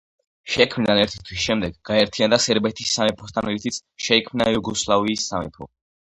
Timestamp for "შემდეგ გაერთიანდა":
1.41-2.39